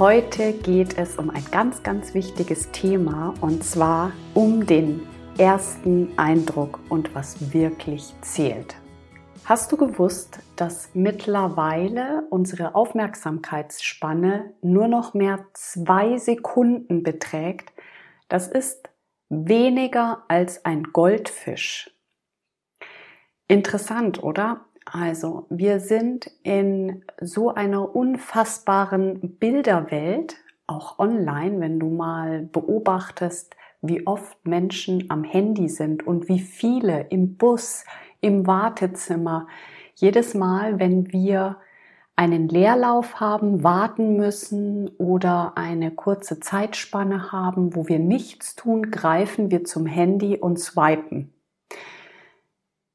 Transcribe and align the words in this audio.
Heute 0.00 0.54
geht 0.54 0.96
es 0.96 1.16
um 1.16 1.28
ein 1.28 1.44
ganz, 1.50 1.82
ganz 1.82 2.14
wichtiges 2.14 2.70
Thema 2.70 3.34
und 3.42 3.62
zwar 3.62 4.12
um 4.32 4.64
den 4.64 5.06
ersten 5.36 6.18
Eindruck 6.18 6.80
und 6.88 7.14
was 7.14 7.52
wirklich 7.52 8.14
zählt. 8.22 8.76
Hast 9.44 9.70
du 9.70 9.76
gewusst, 9.76 10.38
dass 10.56 10.88
mittlerweile 10.94 12.26
unsere 12.30 12.74
Aufmerksamkeitsspanne 12.74 14.54
nur 14.62 14.88
noch 14.88 15.12
mehr 15.12 15.44
zwei 15.52 16.16
Sekunden 16.16 17.02
beträgt? 17.02 17.70
Das 18.30 18.48
ist 18.48 18.88
weniger 19.28 20.24
als 20.28 20.64
ein 20.64 20.84
Goldfisch. 20.94 21.90
Interessant, 23.48 24.22
oder? 24.22 24.64
Also, 24.84 25.46
wir 25.50 25.80
sind 25.80 26.30
in 26.42 27.04
so 27.20 27.54
einer 27.54 27.94
unfassbaren 27.94 29.36
Bilderwelt, 29.38 30.36
auch 30.66 30.98
online, 30.98 31.60
wenn 31.60 31.78
du 31.78 31.88
mal 31.90 32.42
beobachtest, 32.42 33.54
wie 33.82 34.06
oft 34.06 34.46
Menschen 34.46 35.06
am 35.08 35.24
Handy 35.24 35.68
sind 35.68 36.06
und 36.06 36.28
wie 36.28 36.40
viele 36.40 37.06
im 37.10 37.36
Bus, 37.36 37.84
im 38.20 38.46
Wartezimmer. 38.46 39.46
Jedes 39.94 40.34
Mal, 40.34 40.78
wenn 40.78 41.12
wir 41.12 41.56
einen 42.16 42.48
Leerlauf 42.48 43.18
haben, 43.18 43.64
warten 43.64 44.16
müssen 44.16 44.88
oder 44.98 45.52
eine 45.56 45.90
kurze 45.90 46.38
Zeitspanne 46.38 47.32
haben, 47.32 47.74
wo 47.74 47.88
wir 47.88 47.98
nichts 47.98 48.56
tun, 48.56 48.90
greifen 48.90 49.50
wir 49.50 49.64
zum 49.64 49.86
Handy 49.86 50.36
und 50.36 50.58
swipen. 50.58 51.32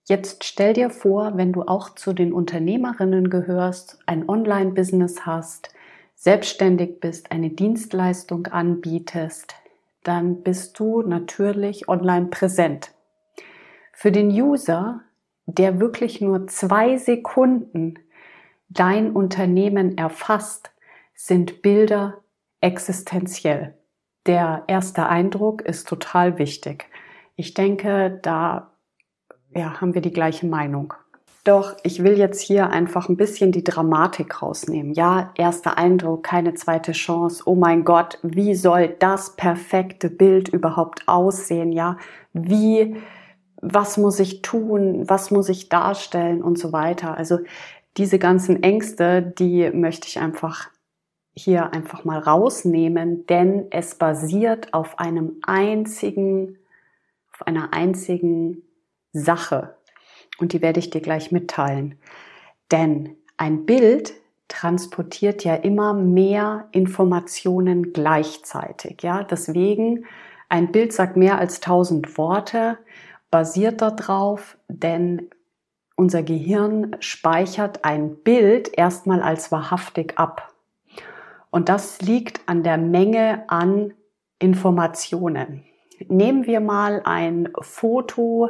Jetzt 0.07 0.43
stell 0.43 0.73
dir 0.73 0.91
vor, 0.91 1.35
wenn 1.35 1.51
du 1.51 1.63
auch 1.63 1.95
zu 1.95 2.13
den 2.13 2.31
Unternehmerinnen 2.31 3.31
gehörst, 3.31 3.97
ein 4.05 4.29
Online-Business 4.29 5.25
hast, 5.25 5.73
selbstständig 6.13 6.99
bist, 6.99 7.31
eine 7.31 7.49
Dienstleistung 7.49 8.45
anbietest, 8.45 9.55
dann 10.03 10.43
bist 10.43 10.79
du 10.79 11.01
natürlich 11.01 11.89
online 11.89 12.27
präsent. 12.27 12.91
Für 13.93 14.11
den 14.11 14.29
User, 14.29 15.01
der 15.47 15.79
wirklich 15.79 16.21
nur 16.21 16.45
zwei 16.47 16.97
Sekunden 16.97 17.95
dein 18.69 19.11
Unternehmen 19.11 19.97
erfasst, 19.97 20.71
sind 21.15 21.63
Bilder 21.63 22.21
existenziell. 22.61 23.73
Der 24.27 24.65
erste 24.67 25.07
Eindruck 25.07 25.63
ist 25.63 25.87
total 25.87 26.37
wichtig. 26.37 26.85
Ich 27.35 27.55
denke, 27.55 28.19
da 28.21 28.74
ja, 29.55 29.79
haben 29.79 29.93
wir 29.93 30.01
die 30.01 30.11
gleiche 30.11 30.45
Meinung. 30.45 30.93
Doch 31.45 31.75
ich 31.83 32.03
will 32.03 32.17
jetzt 32.17 32.41
hier 32.41 32.71
einfach 32.71 33.07
ein 33.07 33.17
bisschen 33.17 33.51
die 33.51 33.63
Dramatik 33.63 34.41
rausnehmen. 34.41 34.93
Ja, 34.93 35.31
erster 35.35 35.77
Eindruck, 35.77 36.23
keine 36.23 36.55
zweite 36.55 36.91
Chance. 36.91 37.43
Oh 37.45 37.53
mein 37.53 37.85
Gott, 37.85 38.17
wie 38.23 38.55
soll 38.55 38.95
das 38.99 39.35
perfekte 39.35 40.09
Bild 40.09 40.49
überhaupt 40.49 41.07
aussehen? 41.07 41.71
Ja, 41.71 41.97
wie, 42.33 42.95
was 43.61 43.97
muss 43.97 44.19
ich 44.19 44.41
tun? 44.41 45.07
Was 45.07 45.29
muss 45.29 45.47
ich 45.49 45.69
darstellen 45.69 46.41
und 46.41 46.57
so 46.57 46.73
weiter? 46.73 47.15
Also 47.15 47.39
diese 47.95 48.17
ganzen 48.17 48.63
Ängste, 48.63 49.21
die 49.21 49.69
möchte 49.69 50.07
ich 50.07 50.19
einfach 50.19 50.69
hier 51.35 51.73
einfach 51.73 52.05
mal 52.05 52.19
rausnehmen, 52.19 53.27
denn 53.27 53.67
es 53.69 53.95
basiert 53.95 54.73
auf 54.73 54.97
einem 54.97 55.37
einzigen, 55.43 56.57
auf 57.33 57.45
einer 57.45 57.71
einzigen 57.71 58.63
Sache. 59.15 59.75
Und 60.37 60.53
die 60.53 60.61
werde 60.61 60.79
ich 60.79 60.89
dir 60.89 61.01
gleich 61.01 61.31
mitteilen. 61.31 61.97
Denn 62.71 63.15
ein 63.37 63.65
Bild 63.65 64.13
transportiert 64.47 65.43
ja 65.43 65.55
immer 65.55 65.93
mehr 65.93 66.67
Informationen 66.71 67.93
gleichzeitig. 67.93 69.01
Ja, 69.01 69.23
deswegen 69.23 70.05
ein 70.49 70.71
Bild 70.71 70.93
sagt 70.93 71.17
mehr 71.17 71.39
als 71.39 71.59
tausend 71.59 72.17
Worte, 72.17 72.77
basiert 73.31 73.81
darauf, 73.81 74.57
denn 74.67 75.29
unser 75.95 76.23
Gehirn 76.23 76.95
speichert 76.99 77.85
ein 77.85 78.17
Bild 78.17 78.77
erstmal 78.77 79.21
als 79.21 79.51
wahrhaftig 79.51 80.17
ab. 80.17 80.53
Und 81.49 81.69
das 81.69 82.01
liegt 82.01 82.41
an 82.47 82.63
der 82.63 82.77
Menge 82.77 83.45
an 83.47 83.93
Informationen. 84.39 85.63
Nehmen 86.09 86.45
wir 86.45 86.59
mal 86.59 87.01
ein 87.05 87.49
Foto 87.61 88.49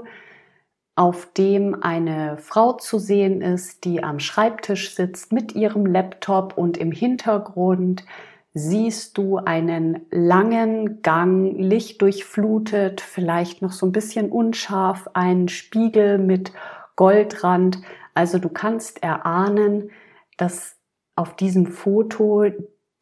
auf 0.96 1.28
dem 1.34 1.84
eine 1.84 2.38
Frau 2.38 2.74
zu 2.74 3.00
sehen 3.00 3.42
ist, 3.42 3.84
die 3.84 4.02
am 4.02 4.20
Schreibtisch 4.20 4.96
sitzt 4.96 5.34
mit 5.34 5.54
ihrem 5.54 5.86
Laptop 5.86 6.58
und 6.58 6.78
im 6.78 6.92
Hintergrund 6.92 8.06
siehst 8.54 9.18
du 9.18 9.38
einen 9.38 10.06
langen 10.12 11.02
Gang, 11.02 11.58
lichtdurchflutet, 11.58 13.02
vielleicht 13.02 13.62
noch 13.62 13.74
so 13.74 13.86
ein 13.86 13.92
bisschen 13.92 14.32
unscharf, 14.32 15.10
einen 15.14 15.50
Spiegel 15.50 16.18
mit 16.18 16.54
Goldrand. 16.96 17.80
Also 18.14 18.40
du 18.40 18.48
kannst 18.48 19.04
erahnen, 19.04 19.92
dass 20.38 20.78
auf 21.18 21.36
diesem 21.36 21.68
Foto 21.68 22.46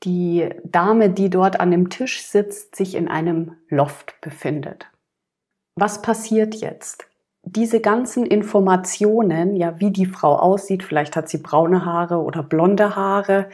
die 0.04 0.50
Dame, 0.64 1.12
die 1.12 1.30
dort 1.30 1.60
an 1.60 1.70
dem 1.70 1.92
Tisch 1.92 2.26
sitzt, 2.26 2.76
sich 2.76 2.96
in 2.96 3.08
einem 3.08 3.56
Loft 3.70 4.20
befindet. 4.22 4.88
Was 5.76 6.02
passiert 6.02 6.56
jetzt? 6.56 7.08
Diese 7.56 7.80
ganzen 7.80 8.26
Informationen, 8.26 9.56
ja, 9.56 9.80
wie 9.80 9.92
die 9.92 10.06
Frau 10.06 10.36
aussieht, 10.36 10.84
vielleicht 10.84 11.16
hat 11.16 11.30
sie 11.30 11.38
braune 11.38 11.86
Haare 11.86 12.18
oder 12.18 12.44
blonde 12.44 12.96
Haare, 12.96 13.48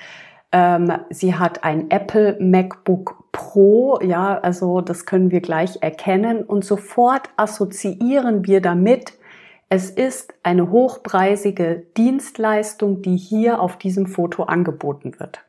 ähm, 0.52 0.92
sie 1.10 1.36
hat 1.36 1.64
ein 1.64 1.92
Apple 1.92 2.38
MacBook 2.40 3.32
Pro, 3.32 4.00
ja, 4.02 4.40
also 4.40 4.82
das 4.82 5.06
können 5.06 5.30
wir 5.30 5.42
gleich 5.42 5.82
erkennen 5.82 6.44
und 6.44 6.66
sofort 6.66 7.30
assoziieren 7.38 8.48
wir 8.48 8.60
damit, 8.62 9.14
es 9.70 9.92
ist 9.92 10.34
eine 10.42 10.72
hochpreisige 10.72 11.86
Dienstleistung, 11.96 13.04
die 13.04 13.18
hier 13.18 13.62
auf 13.62 13.78
diesem 13.78 14.08
Foto 14.08 14.44
angeboten 14.44 15.20
wird. 15.20 15.46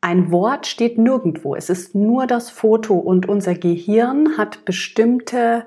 Ein 0.00 0.30
Wort 0.30 0.68
steht 0.68 0.98
nirgendwo, 0.98 1.56
es 1.56 1.68
ist 1.68 1.96
nur 1.96 2.28
das 2.28 2.50
Foto 2.50 2.94
und 2.94 3.28
unser 3.28 3.54
Gehirn 3.54 4.38
hat 4.38 4.64
bestimmte 4.64 5.64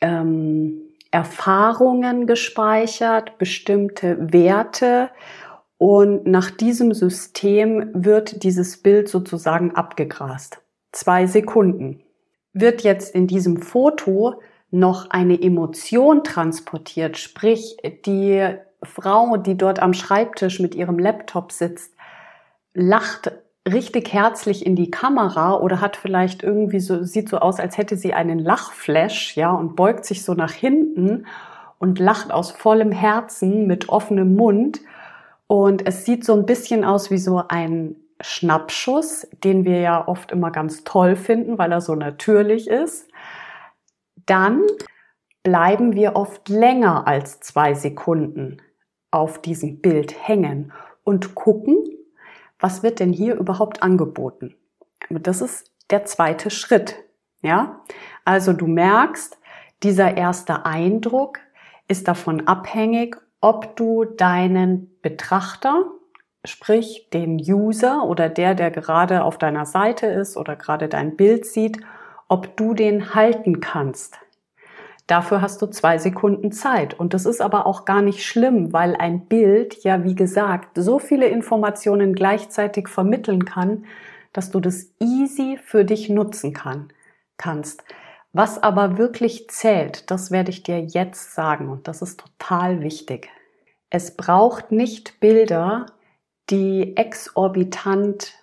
ähm, 0.00 0.80
Erfahrungen 1.10 2.26
gespeichert, 2.26 3.38
bestimmte 3.38 4.32
Werte 4.32 5.10
und 5.78 6.26
nach 6.26 6.50
diesem 6.50 6.92
System 6.92 7.90
wird 7.92 8.42
dieses 8.42 8.82
Bild 8.82 9.08
sozusagen 9.08 9.74
abgegrast. 9.74 10.60
Zwei 10.92 11.26
Sekunden. 11.26 12.02
Wird 12.52 12.82
jetzt 12.82 13.14
in 13.14 13.26
diesem 13.26 13.60
Foto 13.60 14.40
noch 14.70 15.10
eine 15.10 15.40
Emotion 15.40 16.24
transportiert, 16.24 17.16
sprich 17.16 17.76
die 18.06 18.56
Frau, 18.82 19.36
die 19.36 19.56
dort 19.56 19.80
am 19.80 19.92
Schreibtisch 19.92 20.60
mit 20.60 20.74
ihrem 20.74 20.98
Laptop 20.98 21.52
sitzt, 21.52 21.94
lacht 22.74 23.32
richtig 23.70 24.12
herzlich 24.12 24.66
in 24.66 24.76
die 24.76 24.90
Kamera 24.90 25.58
oder 25.58 25.80
hat 25.80 25.96
vielleicht 25.96 26.42
irgendwie 26.42 26.80
so, 26.80 27.02
sieht 27.02 27.28
so 27.28 27.38
aus, 27.38 27.58
als 27.58 27.78
hätte 27.78 27.96
sie 27.96 28.12
einen 28.12 28.38
Lachflash, 28.38 29.36
ja, 29.36 29.50
und 29.52 29.76
beugt 29.76 30.04
sich 30.04 30.24
so 30.24 30.34
nach 30.34 30.52
hinten 30.52 31.26
und 31.78 31.98
lacht 31.98 32.30
aus 32.30 32.50
vollem 32.50 32.92
Herzen 32.92 33.66
mit 33.66 33.88
offenem 33.88 34.36
Mund. 34.36 34.80
Und 35.46 35.86
es 35.86 36.04
sieht 36.04 36.24
so 36.24 36.34
ein 36.34 36.46
bisschen 36.46 36.84
aus 36.84 37.10
wie 37.10 37.18
so 37.18 37.42
ein 37.48 37.96
Schnappschuss, 38.20 39.26
den 39.44 39.64
wir 39.64 39.80
ja 39.80 40.08
oft 40.08 40.30
immer 40.30 40.50
ganz 40.50 40.84
toll 40.84 41.16
finden, 41.16 41.58
weil 41.58 41.72
er 41.72 41.80
so 41.80 41.94
natürlich 41.94 42.68
ist. 42.68 43.10
Dann 44.26 44.62
bleiben 45.42 45.94
wir 45.94 46.16
oft 46.16 46.48
länger 46.48 47.06
als 47.06 47.40
zwei 47.40 47.74
Sekunden 47.74 48.58
auf 49.10 49.40
diesem 49.40 49.80
Bild 49.80 50.14
hängen 50.26 50.72
und 51.02 51.34
gucken, 51.34 51.76
was 52.58 52.82
wird 52.82 53.00
denn 53.00 53.12
hier 53.12 53.34
überhaupt 53.34 53.82
angeboten? 53.82 54.54
Das 55.10 55.40
ist 55.40 55.70
der 55.90 56.04
zweite 56.04 56.50
Schritt. 56.50 56.96
Ja, 57.42 57.82
also 58.24 58.52
du 58.52 58.66
merkst, 58.66 59.38
dieser 59.82 60.16
erste 60.16 60.64
Eindruck 60.64 61.40
ist 61.88 62.08
davon 62.08 62.46
abhängig, 62.46 63.16
ob 63.40 63.76
du 63.76 64.06
deinen 64.06 64.98
Betrachter 65.02 65.84
sprich 66.44 67.08
den 67.12 67.36
User 67.36 68.04
oder 68.04 68.28
der, 68.28 68.54
der 68.54 68.70
gerade 68.70 69.24
auf 69.24 69.38
deiner 69.38 69.66
Seite 69.66 70.06
ist 70.06 70.36
oder 70.36 70.56
gerade 70.56 70.88
dein 70.88 71.16
Bild 71.16 71.46
sieht, 71.46 71.80
ob 72.28 72.56
du 72.56 72.74
den 72.74 73.14
halten 73.14 73.60
kannst. 73.60 74.18
Dafür 75.06 75.42
hast 75.42 75.60
du 75.60 75.66
zwei 75.66 75.98
Sekunden 75.98 76.50
Zeit. 76.50 76.94
Und 76.94 77.12
das 77.12 77.26
ist 77.26 77.42
aber 77.42 77.66
auch 77.66 77.84
gar 77.84 78.00
nicht 78.00 78.24
schlimm, 78.24 78.72
weil 78.72 78.96
ein 78.96 79.26
Bild 79.26 79.84
ja, 79.84 80.02
wie 80.02 80.14
gesagt, 80.14 80.70
so 80.76 80.98
viele 80.98 81.26
Informationen 81.26 82.14
gleichzeitig 82.14 82.88
vermitteln 82.88 83.44
kann, 83.44 83.84
dass 84.32 84.50
du 84.50 84.60
das 84.60 84.90
easy 85.00 85.58
für 85.62 85.84
dich 85.84 86.08
nutzen 86.08 86.52
kann, 86.54 86.88
kannst. 87.36 87.84
Was 88.32 88.60
aber 88.62 88.98
wirklich 88.98 89.48
zählt, 89.48 90.10
das 90.10 90.30
werde 90.30 90.50
ich 90.50 90.62
dir 90.64 90.80
jetzt 90.80 91.34
sagen 91.34 91.68
und 91.68 91.86
das 91.86 92.02
ist 92.02 92.20
total 92.20 92.80
wichtig. 92.80 93.30
Es 93.90 94.16
braucht 94.16 94.72
nicht 94.72 95.20
Bilder, 95.20 95.86
die 96.50 96.96
exorbitant 96.96 98.34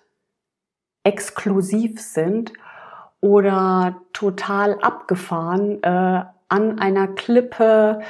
exklusiv 1.04 2.00
sind 2.00 2.52
oder 3.20 4.00
total 4.12 4.78
abgefahren 4.80 5.82
äh, 5.82 6.24
an 6.52 6.78
einer 6.78 7.08
Klippe 7.08 8.02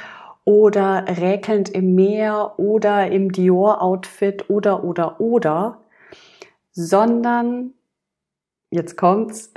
oder 0.43 1.05
räkelnd 1.07 1.69
im 1.69 1.95
Meer 1.95 2.55
oder 2.57 3.09
im 3.09 3.31
Dior-Outfit 3.31 4.49
oder 4.49 4.83
oder 4.83 5.21
oder, 5.21 5.81
sondern, 6.71 7.73
jetzt 8.69 8.97
kommt's, 8.97 9.53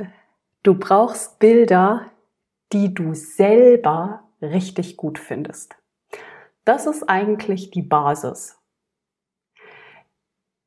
du 0.63 0.75
brauchst 0.75 1.41
Bilder, 1.41 2.07
die 2.73 2.95
du 2.95 3.15
selber 3.15 4.23
richtig 4.41 4.97
gut 4.97 5.19
findest. 5.19 5.75
Das 6.65 6.87
ist 6.87 7.09
eigentlich 7.09 7.73
die 7.73 7.83
Basis. 7.83 8.57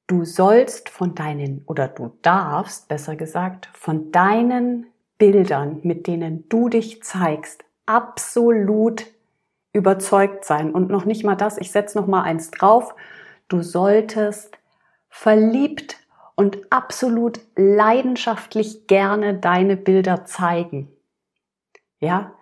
Du 0.07 0.25
sollst 0.25 0.89
von 0.89 1.15
deinen, 1.15 1.63
oder 1.67 1.87
du 1.87 2.17
darfst, 2.21 2.89
besser 2.89 3.15
gesagt, 3.15 3.69
von 3.73 4.11
deinen 4.11 4.87
Bildern, 5.17 5.79
mit 5.83 6.07
denen 6.07 6.49
du 6.49 6.67
dich 6.67 7.01
zeigst, 7.03 7.63
absolut 7.89 9.07
überzeugt 9.73 10.45
sein. 10.45 10.71
Und 10.71 10.89
noch 10.89 11.05
nicht 11.05 11.23
mal 11.23 11.35
das, 11.35 11.57
ich 11.57 11.71
setze 11.71 11.97
noch 11.97 12.05
mal 12.05 12.21
eins 12.21 12.51
drauf. 12.51 12.95
Du 13.47 13.63
solltest 13.63 14.57
verliebt 15.09 15.97
und 16.35 16.71
absolut 16.71 17.39
leidenschaftlich 17.55 18.85
gerne 18.87 19.33
deine 19.33 19.75
Bilder 19.75 20.23
zeigen. 20.25 20.87
Ja? 21.99 22.33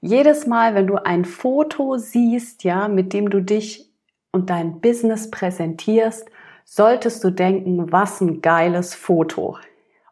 Jedes 0.00 0.46
Mal, 0.46 0.74
wenn 0.74 0.86
du 0.86 1.04
ein 1.04 1.24
Foto 1.24 1.96
siehst, 1.96 2.64
ja, 2.64 2.88
mit 2.88 3.12
dem 3.12 3.28
du 3.28 3.42
dich 3.42 3.92
und 4.30 4.50
dein 4.50 4.80
Business 4.80 5.30
präsentierst, 5.30 6.28
solltest 6.64 7.22
du 7.24 7.30
denken, 7.30 7.92
was 7.92 8.20
ein 8.20 8.40
geiles 8.40 8.94
Foto. 8.94 9.58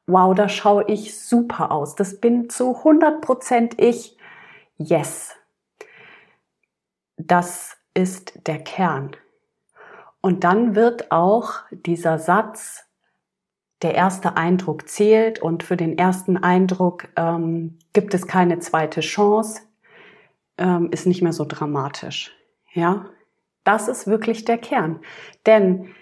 Wow, 0.06 0.34
da 0.34 0.48
schaue 0.48 0.84
ich 0.88 1.16
super 1.16 1.70
aus. 1.70 1.94
Das 1.94 2.20
bin 2.20 2.50
zu 2.50 2.76
100% 2.76 3.80
ich. 3.80 4.16
Yes. 4.80 5.36
Das 7.18 7.76
ist 7.92 8.46
der 8.46 8.58
Kern. 8.58 9.14
Und 10.22 10.42
dann 10.42 10.74
wird 10.74 11.12
auch 11.12 11.52
dieser 11.70 12.18
Satz, 12.18 12.86
der 13.82 13.94
erste 13.94 14.38
Eindruck 14.38 14.88
zählt 14.88 15.38
und 15.38 15.62
für 15.62 15.76
den 15.76 15.98
ersten 15.98 16.38
Eindruck 16.38 17.08
ähm, 17.16 17.78
gibt 17.92 18.14
es 18.14 18.26
keine 18.26 18.58
zweite 18.58 19.00
Chance, 19.00 19.60
ähm, 20.56 20.88
ist 20.92 21.06
nicht 21.06 21.20
mehr 21.20 21.34
so 21.34 21.44
dramatisch. 21.46 22.34
Ja, 22.72 23.06
das 23.64 23.86
ist 23.86 24.06
wirklich 24.06 24.46
der 24.46 24.56
Kern. 24.56 25.00
Denn 25.44 25.94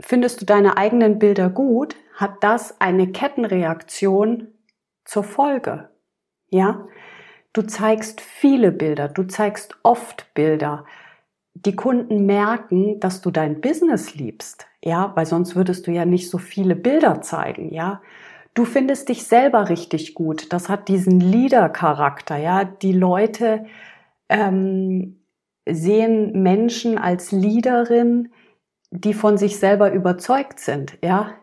findest 0.00 0.40
du 0.40 0.46
deine 0.46 0.76
eigenen 0.76 1.20
Bilder 1.20 1.48
gut, 1.48 1.94
hat 2.14 2.42
das 2.42 2.80
eine 2.80 3.12
Kettenreaktion 3.12 4.48
zur 5.04 5.22
Folge. 5.22 5.90
Ja, 6.48 6.88
Du 7.54 7.62
zeigst 7.62 8.20
viele 8.20 8.72
Bilder, 8.72 9.08
du 9.08 9.22
zeigst 9.22 9.78
oft 9.84 10.26
Bilder. 10.34 10.84
Die 11.54 11.76
Kunden 11.76 12.26
merken, 12.26 12.98
dass 12.98 13.20
du 13.20 13.30
dein 13.30 13.60
Business 13.60 14.16
liebst, 14.16 14.66
ja, 14.84 15.12
weil 15.14 15.24
sonst 15.24 15.54
würdest 15.54 15.86
du 15.86 15.92
ja 15.92 16.04
nicht 16.04 16.28
so 16.30 16.38
viele 16.38 16.74
Bilder 16.74 17.22
zeigen, 17.22 17.72
ja. 17.72 18.02
Du 18.54 18.64
findest 18.64 19.08
dich 19.08 19.24
selber 19.24 19.68
richtig 19.68 20.14
gut. 20.14 20.52
Das 20.52 20.68
hat 20.68 20.88
diesen 20.88 21.20
Leader-Charakter, 21.20 22.36
ja. 22.36 22.64
Die 22.64 22.92
Leute 22.92 23.66
ähm, 24.28 25.20
sehen 25.64 26.42
Menschen 26.42 26.98
als 26.98 27.30
Leaderin, 27.30 28.32
die 28.90 29.14
von 29.14 29.38
sich 29.38 29.60
selber 29.60 29.92
überzeugt 29.92 30.58
sind, 30.58 30.98
ja 31.04 31.34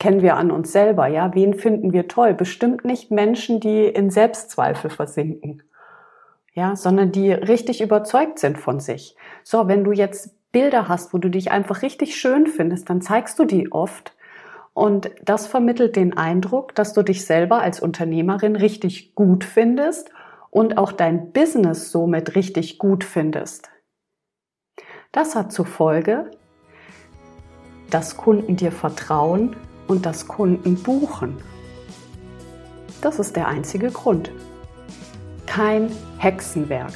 kennen 0.00 0.22
wir 0.22 0.36
an 0.36 0.50
uns 0.50 0.72
selber, 0.72 1.06
ja? 1.06 1.32
Wen 1.34 1.54
finden 1.54 1.92
wir 1.92 2.08
toll? 2.08 2.34
Bestimmt 2.34 2.84
nicht 2.84 3.12
Menschen, 3.12 3.60
die 3.60 3.84
in 3.84 4.10
Selbstzweifel 4.10 4.90
versinken, 4.90 5.62
ja, 6.54 6.74
sondern 6.74 7.12
die 7.12 7.30
richtig 7.30 7.80
überzeugt 7.80 8.40
sind 8.40 8.58
von 8.58 8.80
sich. 8.80 9.14
So, 9.44 9.68
wenn 9.68 9.84
du 9.84 9.92
jetzt 9.92 10.34
Bilder 10.50 10.88
hast, 10.88 11.14
wo 11.14 11.18
du 11.18 11.28
dich 11.28 11.52
einfach 11.52 11.82
richtig 11.82 12.16
schön 12.16 12.48
findest, 12.48 12.90
dann 12.90 13.02
zeigst 13.02 13.38
du 13.38 13.44
die 13.44 13.70
oft 13.70 14.16
und 14.72 15.10
das 15.22 15.46
vermittelt 15.46 15.94
den 15.94 16.16
Eindruck, 16.16 16.74
dass 16.74 16.94
du 16.94 17.02
dich 17.02 17.26
selber 17.26 17.60
als 17.60 17.80
Unternehmerin 17.80 18.56
richtig 18.56 19.14
gut 19.14 19.44
findest 19.44 20.10
und 20.48 20.78
auch 20.78 20.92
dein 20.92 21.32
Business 21.32 21.92
somit 21.92 22.34
richtig 22.34 22.78
gut 22.78 23.04
findest. 23.04 23.70
Das 25.12 25.36
hat 25.36 25.52
zur 25.52 25.66
Folge, 25.66 26.30
dass 27.90 28.16
Kunden 28.16 28.56
dir 28.56 28.72
vertrauen, 28.72 29.56
und 29.90 30.06
dass 30.06 30.28
Kunden 30.28 30.76
buchen. 30.76 31.36
Das 33.00 33.18
ist 33.18 33.34
der 33.34 33.48
einzige 33.48 33.90
Grund. 33.90 34.30
Kein 35.46 35.90
Hexenwerk. 36.18 36.92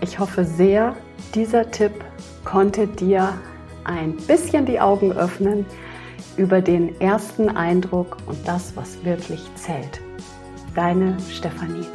Ich 0.00 0.18
hoffe 0.18 0.46
sehr, 0.46 0.96
dieser 1.34 1.70
Tipp 1.70 1.92
konnte 2.44 2.86
dir 2.86 3.34
ein 3.84 4.16
bisschen 4.16 4.64
die 4.64 4.80
Augen 4.80 5.12
öffnen 5.12 5.66
über 6.38 6.62
den 6.62 6.98
ersten 7.02 7.50
Eindruck 7.50 8.16
und 8.26 8.38
das, 8.48 8.74
was 8.74 9.04
wirklich 9.04 9.42
zählt. 9.56 10.00
Deine 10.74 11.18
Stefanie. 11.30 11.86